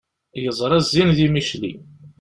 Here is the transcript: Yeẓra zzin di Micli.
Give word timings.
Yeẓra 0.43 0.77
zzin 0.85 1.09
di 1.17 1.27
Micli. 1.33 1.73